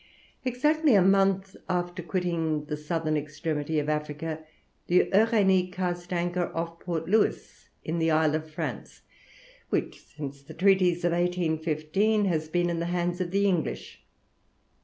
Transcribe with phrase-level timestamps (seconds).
[0.43, 4.39] Exactly a month after quitting the southern extremity of Africa,
[4.87, 9.03] the Uranie cast anchor off Port Louis in the Isle of France,
[9.69, 14.01] which, since the Treaties of 1815, has been in the hands of the English.